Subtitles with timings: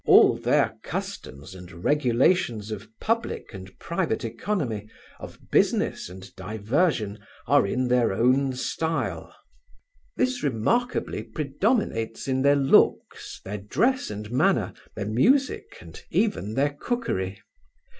[0.07, 4.89] All their customs and regulations of public and private oeconomy,
[5.19, 9.31] of business and diversion, are in their own stile.
[10.17, 16.71] This remarkably predominates in their looks, their dress and manner, their music, and even their
[16.71, 17.39] cookery.